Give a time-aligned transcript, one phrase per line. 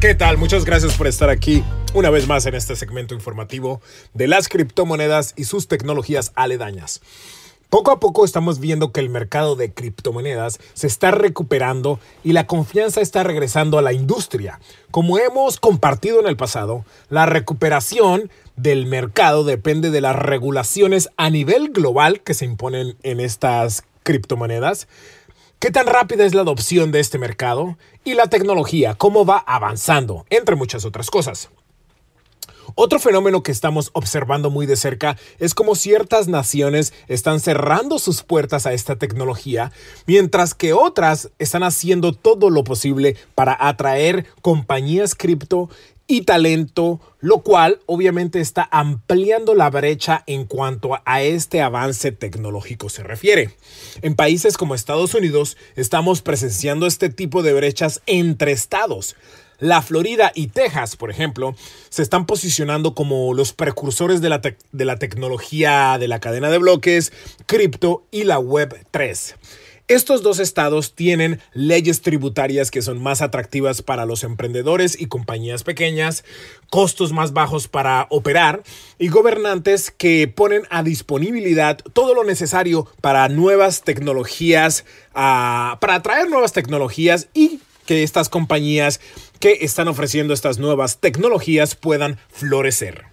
[0.00, 0.38] ¿Qué tal?
[0.38, 3.82] Muchas gracias por estar aquí una vez más en este segmento informativo
[4.14, 7.02] de las criptomonedas y sus tecnologías aledañas.
[7.68, 12.46] Poco a poco estamos viendo que el mercado de criptomonedas se está recuperando y la
[12.46, 14.58] confianza está regresando a la industria.
[14.90, 21.28] Como hemos compartido en el pasado, la recuperación del mercado depende de las regulaciones a
[21.28, 24.88] nivel global que se imponen en estas criptomonedas,
[25.60, 27.76] ¿Qué tan rápida es la adopción de este mercado?
[28.02, 31.50] Y la tecnología, cómo va avanzando, entre muchas otras cosas.
[32.74, 38.22] Otro fenómeno que estamos observando muy de cerca es cómo ciertas naciones están cerrando sus
[38.22, 39.72] puertas a esta tecnología,
[40.06, 45.68] mientras que otras están haciendo todo lo posible para atraer compañías cripto
[46.10, 52.88] y talento, lo cual obviamente está ampliando la brecha en cuanto a este avance tecnológico
[52.88, 53.50] se refiere.
[54.02, 59.14] En países como Estados Unidos estamos presenciando este tipo de brechas entre estados.
[59.60, 61.54] La Florida y Texas, por ejemplo,
[61.90, 66.58] se están posicionando como los precursores de la, de la tecnología de la cadena de
[66.58, 67.12] bloques,
[67.46, 69.36] cripto y la Web 3.
[69.90, 75.64] Estos dos estados tienen leyes tributarias que son más atractivas para los emprendedores y compañías
[75.64, 76.24] pequeñas,
[76.70, 78.62] costos más bajos para operar
[79.00, 86.30] y gobernantes que ponen a disponibilidad todo lo necesario para nuevas tecnologías, ah, para atraer
[86.30, 87.58] nuevas tecnologías y
[87.90, 89.00] que estas compañías
[89.40, 93.06] que están ofreciendo estas nuevas tecnologías puedan florecer.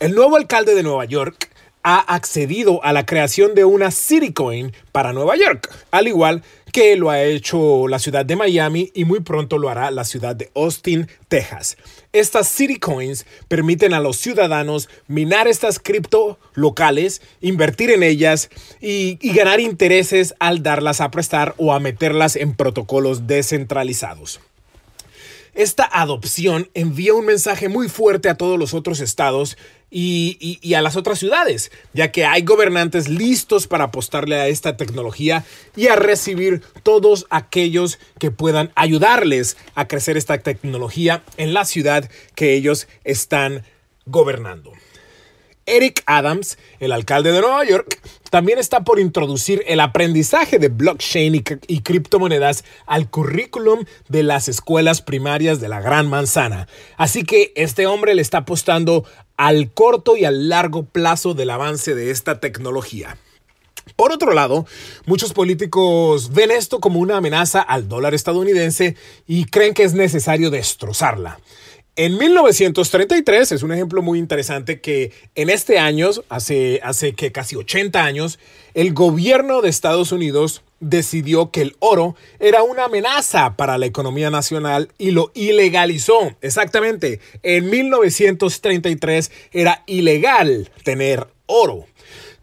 [0.00, 1.48] El nuevo alcalde de Nueva York
[1.84, 6.63] ha accedido a la creación de una Citycoin para Nueva York, al igual que
[6.96, 10.50] lo ha hecho la ciudad de Miami y muy pronto lo hará la ciudad de
[10.56, 11.76] Austin, Texas.
[12.12, 19.32] Estas Citycoins permiten a los ciudadanos minar estas cripto locales, invertir en ellas y, y
[19.34, 24.40] ganar intereses al darlas a prestar o a meterlas en protocolos descentralizados.
[25.54, 29.56] Esta adopción envía un mensaje muy fuerte a todos los otros estados
[29.88, 35.44] y, a las otras ciudades, ya que hay gobernantes listos para apostarle a esta tecnología
[35.76, 42.10] y a recibir todos aquellos que puedan ayudarles a crecer esta tecnología en la ciudad
[42.34, 43.62] que ellos están
[44.06, 44.72] gobernando.
[45.66, 51.34] Eric Adams, el alcalde de Nueva York, también está por introducir el aprendizaje de blockchain
[51.66, 56.68] y, criptomonedas al currículum de las escuelas primarias de la Gran Manzana.
[56.96, 59.04] Así que este hombre le está apostando
[59.36, 63.16] al corto y al largo plazo del avance de esta tecnología.
[63.96, 64.66] Por otro lado,
[65.06, 70.50] muchos políticos ven esto como una amenaza al dólar estadounidense y creen que es necesario
[70.50, 71.38] destrozarla.
[71.96, 77.54] En 1933 es un ejemplo muy interesante que en este año, hace, hace que casi
[77.54, 78.40] 80 años,
[78.74, 84.28] el gobierno de Estados Unidos decidió que el oro era una amenaza para la economía
[84.30, 86.34] nacional y lo ilegalizó.
[86.40, 91.86] Exactamente, en 1933 era ilegal tener oro.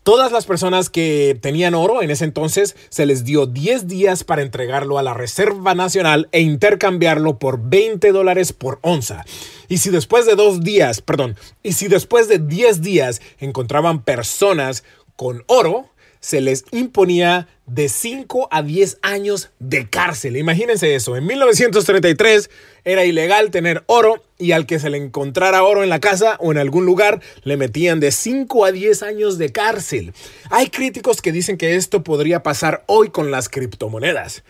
[0.04, 4.42] Todas las personas que tenían oro en ese entonces se les dio 10 días para
[4.42, 9.24] entregarlo a la Reserva Nacional e intercambiarlo por 20 dólares por onza.
[9.68, 14.84] Y si después de dos días, perdón, y si después de 10 días encontraban personas
[15.16, 15.91] con oro,
[16.22, 20.38] se les imponía de 5 a 10 años de cárcel.
[20.38, 22.50] Imagínense eso, en 1933
[22.86, 26.52] era ilegal tener oro y al que se le encontrara oro en la casa o
[26.52, 30.14] en algún lugar le metían de 5 a 10 años de cárcel.
[30.52, 34.44] Hay críticos que dicen que esto podría pasar hoy con las criptomonedas.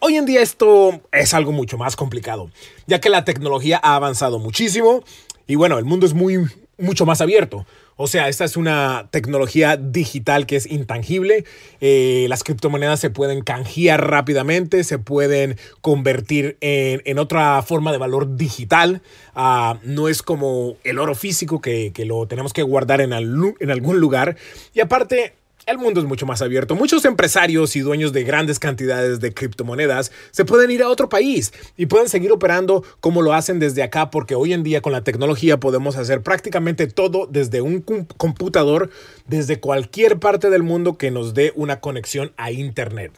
[0.00, 2.50] Hoy en día esto es algo mucho más complicado,
[2.86, 5.02] ya que la tecnología ha avanzado muchísimo
[5.48, 6.46] y bueno, el mundo es muy
[6.78, 7.66] mucho más abierto.
[7.96, 11.44] O sea, esta es una tecnología digital que es intangible.
[11.80, 18.36] Eh, las criptomonedas se pueden canjear rápidamente, se pueden convertir en, otra forma de valor
[18.36, 19.02] digital.
[19.34, 23.98] Ah, no es como el oro físico que, lo tenemos que guardar en, en algún
[23.98, 24.36] lugar.
[24.72, 25.34] Y aparte,
[25.68, 26.74] el mundo es mucho más abierto.
[26.74, 31.52] Muchos empresarios y dueños de grandes cantidades de criptomonedas se pueden ir a otro país
[31.76, 35.04] y pueden seguir operando como lo hacen desde acá porque hoy en día con la
[35.04, 37.82] tecnología podemos hacer prácticamente todo desde un
[38.16, 38.88] computador,
[39.26, 43.12] desde cualquier parte del mundo que nos dé una conexión a Internet.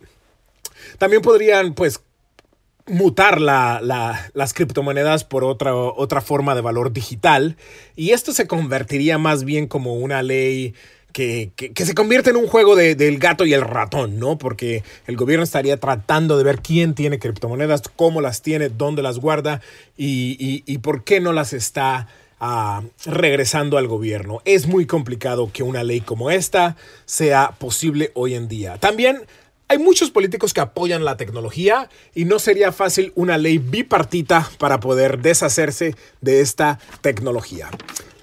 [0.98, 2.00] También podrían pues
[2.88, 7.56] mutar las criptomonedas por otra, otra forma de valor digital
[7.94, 10.74] y esto se convertiría más bien como una ley
[11.12, 14.38] que, se convierte en un juego del gato y el ratón, ¿no?
[14.38, 19.18] Porque el gobierno estaría tratando de ver quién tiene criptomonedas, cómo las tiene, dónde las
[19.18, 19.60] guarda
[19.96, 22.08] y, por qué no las está
[22.38, 24.40] ah, regresando al gobierno.
[24.44, 28.78] Es muy complicado que una ley como esta sea posible hoy en día.
[28.78, 29.22] También
[29.68, 34.80] Hay muchos políticos que apoyan la tecnología y no sería fácil una ley bipartita para
[34.80, 37.70] poder deshacerse de esta tecnología.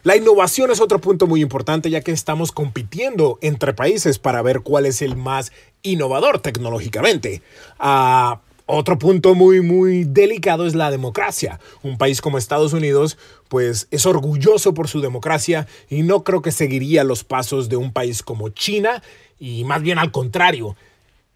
[0.07, 4.61] La innovación es otro punto muy importante ya que estamos compitiendo entre países para ver
[4.61, 5.51] cuál es el más
[5.81, 7.41] innovador tecnológicamente.
[7.77, 11.59] Ah, otro punto muy, muy delicado es la democracia.
[11.83, 13.17] Un país como Estados Unidos,
[13.49, 17.91] pues es orgulloso por su democracia y no creo que seguiría los pasos de un
[17.91, 19.03] país como China
[19.37, 20.77] y más bien al contrario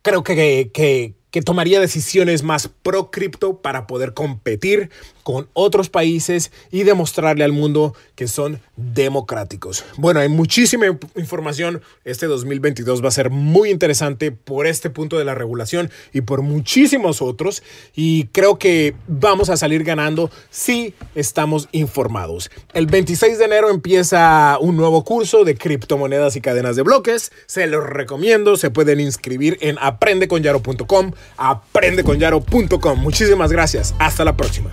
[0.02, 4.90] creo que, que, que tomaría decisiones más pro cripto para poder competir
[5.24, 9.86] con otros países y demostrarle al mundo que son democráticos.
[9.98, 11.82] Bueno, hay muchísima información.
[12.04, 16.42] Este 2022 va a ser muy interesante por este punto de la regulación y por
[16.42, 17.64] muchísimos otros.
[17.96, 22.52] Y creo que vamos a salir ganando si estamos informados.
[22.74, 27.32] El 26 de enero empieza un nuevo curso de criptomonedas y cadenas de bloques.
[27.46, 28.58] Se los recomiendo.
[28.58, 33.00] Se pueden inscribir en aprendeconyaro.com aprendeconyaro.com.
[33.00, 33.96] Muchísimas gracias.
[34.00, 34.72] Hasta la próxima.